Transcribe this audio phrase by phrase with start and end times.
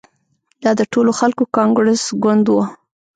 [0.63, 2.63] دا د ټولو خلکو کانګرس ګوند وو.